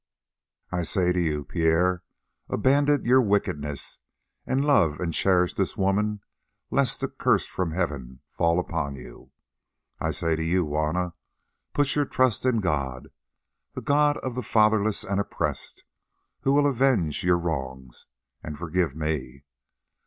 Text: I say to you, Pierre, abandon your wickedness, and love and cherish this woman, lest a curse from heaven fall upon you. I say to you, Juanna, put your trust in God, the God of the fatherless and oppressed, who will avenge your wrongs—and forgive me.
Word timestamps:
I 0.71 0.81
say 0.81 1.11
to 1.13 1.19
you, 1.19 1.43
Pierre, 1.45 2.01
abandon 2.49 3.05
your 3.05 3.21
wickedness, 3.21 3.99
and 4.47 4.65
love 4.65 4.99
and 4.99 5.13
cherish 5.13 5.53
this 5.53 5.77
woman, 5.77 6.21
lest 6.71 7.03
a 7.03 7.07
curse 7.07 7.45
from 7.45 7.69
heaven 7.69 8.21
fall 8.31 8.59
upon 8.59 8.95
you. 8.95 9.29
I 9.99 10.09
say 10.09 10.35
to 10.35 10.43
you, 10.43 10.65
Juanna, 10.65 11.13
put 11.71 11.95
your 11.95 12.05
trust 12.05 12.47
in 12.47 12.61
God, 12.61 13.09
the 13.75 13.81
God 13.81 14.17
of 14.23 14.33
the 14.33 14.41
fatherless 14.41 15.03
and 15.03 15.19
oppressed, 15.21 15.83
who 16.39 16.51
will 16.51 16.65
avenge 16.65 17.23
your 17.23 17.37
wrongs—and 17.37 18.57
forgive 18.57 18.95
me. 18.95 19.43